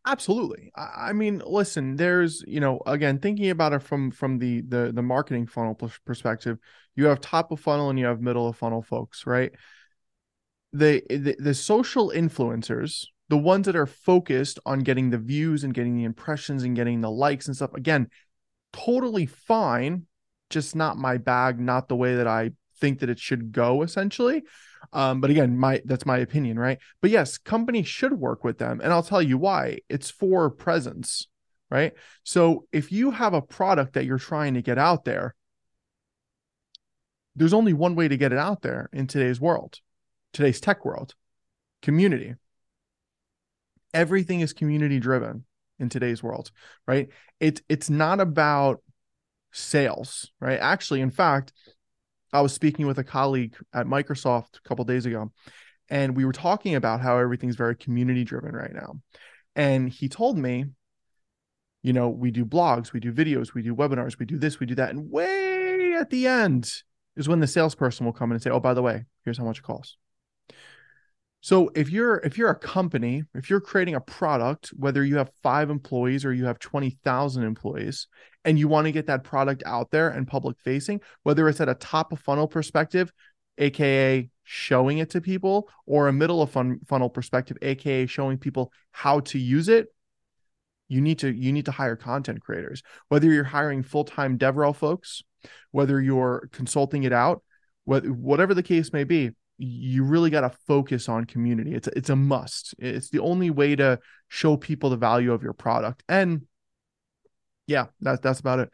[0.06, 0.72] Absolutely.
[0.76, 5.02] I mean, listen, there's, you know, again, thinking about it from from the the the
[5.02, 6.58] marketing funnel perspective,
[6.96, 9.52] you have top of funnel and you have middle of funnel folks, right?
[10.72, 15.74] The the, the social influencers, the ones that are focused on getting the views and
[15.74, 18.08] getting the impressions and getting the likes and stuff again
[18.72, 20.06] totally fine
[20.50, 24.42] just not my bag not the way that i think that it should go essentially.
[24.92, 26.78] Um, but again my that's my opinion right?
[27.00, 29.78] But yes companies should work with them and i'll tell you why.
[29.88, 31.26] It's for presence
[31.70, 31.94] right?
[32.22, 35.34] So if you have a product that you're trying to get out there
[37.34, 39.80] there's only one way to get it out there in today's world
[40.32, 41.14] today's tech world
[41.82, 42.34] community
[43.96, 45.44] everything is community driven
[45.78, 46.50] in today's world,
[46.86, 47.08] right?
[47.40, 48.82] It's it's not about
[49.52, 50.58] sales, right?
[50.60, 51.52] Actually, in fact,
[52.32, 55.32] I was speaking with a colleague at Microsoft a couple days ago,
[55.88, 59.00] and we were talking about how everything's very community driven right now.
[59.54, 60.66] And he told me,
[61.82, 64.66] you know, we do blogs, we do videos, we do webinars, we do this, we
[64.66, 64.90] do that.
[64.90, 66.70] And way at the end
[67.16, 69.44] is when the salesperson will come in and say, oh, by the way, here's how
[69.44, 69.96] much it costs.
[71.40, 75.30] So if you're if you're a company, if you're creating a product, whether you have
[75.42, 78.08] 5 employees or you have 20,000 employees
[78.44, 81.68] and you want to get that product out there and public facing, whether it's at
[81.68, 83.12] a top of funnel perspective,
[83.58, 88.72] aka showing it to people or a middle of fun, funnel perspective, aka showing people
[88.90, 89.86] how to use it,
[90.88, 92.82] you need to you need to hire content creators.
[93.08, 95.22] Whether you're hiring full-time DevRel folks,
[95.70, 97.42] whether you're consulting it out,
[97.84, 101.74] whatever the case may be, you really got to focus on community.
[101.74, 102.74] It's a, it's a must.
[102.78, 103.98] It's the only way to
[104.28, 106.02] show people the value of your product.
[106.08, 106.42] And
[107.66, 108.72] yeah, that's that's about it.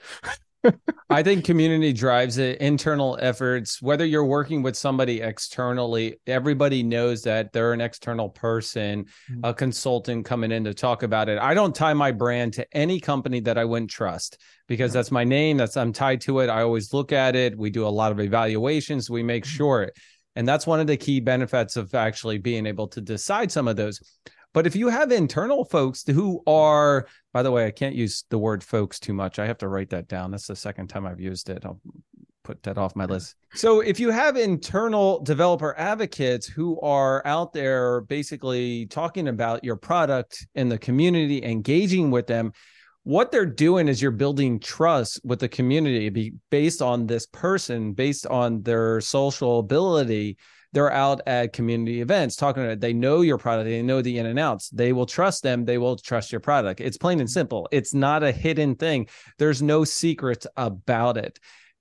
[1.10, 7.22] I think community drives it, internal efforts, whether you're working with somebody externally, everybody knows
[7.22, 9.40] that they're an external person, mm-hmm.
[9.44, 11.38] a consultant coming in to talk about it.
[11.38, 15.24] I don't tie my brand to any company that I wouldn't trust because that's my
[15.24, 16.48] name, that's I'm tied to it.
[16.48, 17.58] I always look at it.
[17.58, 19.56] We do a lot of evaluations, we make mm-hmm.
[19.56, 19.90] sure.
[20.36, 23.76] And that's one of the key benefits of actually being able to decide some of
[23.76, 24.00] those.
[24.54, 28.38] But if you have internal folks who are, by the way, I can't use the
[28.38, 29.38] word folks too much.
[29.38, 30.30] I have to write that down.
[30.30, 31.64] That's the second time I've used it.
[31.64, 31.80] I'll
[32.44, 33.36] put that off my list.
[33.54, 39.76] So if you have internal developer advocates who are out there basically talking about your
[39.76, 42.52] product in the community, engaging with them,
[43.04, 48.26] what they're doing is you're building trust with the community based on this person, based
[48.26, 50.36] on their social ability
[50.72, 52.80] they're out at community events talking about it.
[52.80, 54.70] They know your product, they know the in and outs.
[54.70, 56.80] They will trust them, they will trust your product.
[56.80, 57.68] It's plain and simple.
[57.70, 59.08] It's not a hidden thing.
[59.38, 61.38] There's no secrets about it.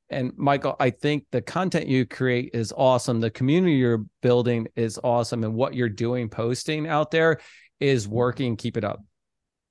[0.10, 3.22] And Michael, I think the content you create is awesome.
[3.22, 5.46] The community you're building is awesome.
[5.46, 7.40] And what you're doing, posting out there
[7.80, 8.58] is working.
[8.58, 9.02] Keep it up.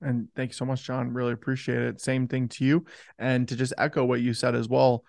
[0.01, 1.13] And thank you so much, Jon.
[1.13, 2.01] Really appreciate it.
[2.01, 2.85] Same thing to you.
[3.19, 5.03] And to just echo what you said as well,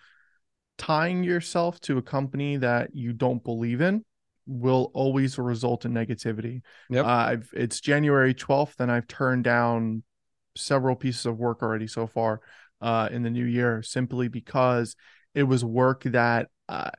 [0.78, 4.04] tying yourself to a company that you don't believe in
[4.46, 6.62] will always result in negativity.
[6.90, 7.04] Yep.
[7.04, 10.02] Uh, I've it's January 12th and I've turned down
[10.56, 12.40] several pieces of work already so far
[12.80, 14.96] uh, in the new year simply because
[15.34, 16.90] it was work that uh,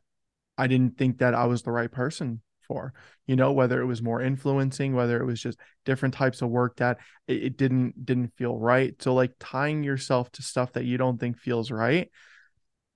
[0.58, 2.94] I didn't think that I was the right person for.
[3.28, 6.78] You know, whether it was more influencing, whether it was just different types of work
[6.78, 6.98] that
[7.28, 8.94] it, it didn't didn't feel right.
[9.02, 12.10] So like tying yourself to stuff that you don't think feels right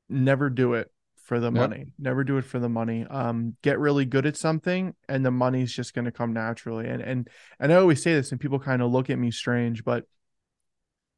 [0.10, 0.92] never do it
[1.28, 1.54] for the yep.
[1.54, 1.86] money.
[2.00, 3.06] Never do it for the money.
[3.10, 6.88] Um, get really good at something, and the money's just going to come naturally.
[6.88, 7.28] And and
[7.60, 10.06] and I always say this, and people kind of look at me strange, but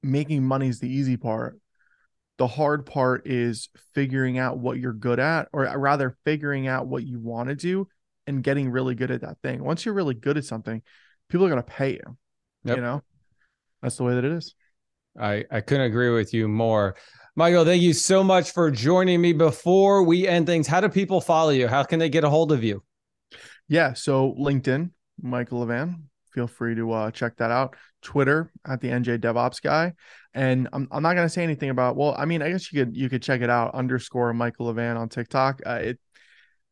[0.01, 1.59] making money is the easy part.
[2.37, 7.03] The hard part is figuring out what you're good at, or rather, figuring out what
[7.03, 7.87] you want to do
[8.29, 9.63] and getting really good at that thing.
[9.63, 10.81] Once you're really good at something,
[11.29, 12.17] people are going to pay you.
[12.63, 12.77] Yep.
[12.77, 13.03] You know,
[13.81, 14.55] that's the way that it is.
[15.19, 16.95] I I couldn't agree with you more.
[17.35, 19.33] Michael, thank you so much for joining me.
[19.33, 21.67] Before we end things, how do people follow you?
[21.67, 22.83] How can they get a hold of you?
[23.67, 26.03] Yeah, so LinkedIn, Michael Levan.
[26.33, 27.75] Feel free to uh, check that out.
[28.01, 29.93] Twitter at the NJ DevOps guy,
[30.33, 31.95] and I'm, I'm not gonna say anything about.
[31.95, 33.73] Well, I mean, I guess you could you could check it out.
[33.73, 35.61] Underscore Michael Levan on TikTok.
[35.65, 35.99] Uh, it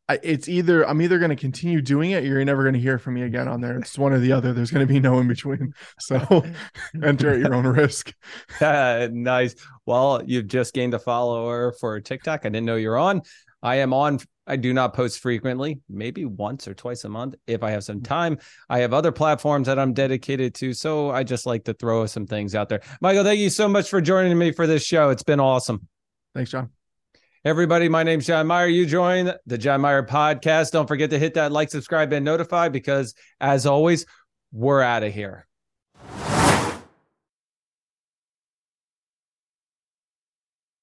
[0.08, 2.98] it's either I'm either going to continue doing it, or you're never going to hear
[2.98, 3.78] from me again on there.
[3.78, 4.52] It's one or the other.
[4.52, 5.72] There's going to be no in between.
[6.00, 6.44] So
[7.02, 8.14] enter at your own risk.
[8.60, 9.54] nice.
[9.84, 12.40] Well, you've just gained a follower for TikTok.
[12.44, 13.22] I didn't know you're on.
[13.62, 14.20] I am on.
[14.46, 18.00] I do not post frequently, maybe once or twice a month if I have some
[18.00, 18.38] time.
[18.70, 20.72] I have other platforms that I'm dedicated to.
[20.72, 22.80] So I just like to throw some things out there.
[23.02, 25.10] Michael, thank you so much for joining me for this show.
[25.10, 25.86] It's been awesome.
[26.34, 26.77] Thanks, Jon.
[27.44, 28.66] Everybody, my name's Jon Myer.
[28.66, 30.72] You join the Jon Myer podcast.
[30.72, 34.06] Don't forget to hit that like, subscribe, and notify because, as always,
[34.50, 35.47] we're out of here.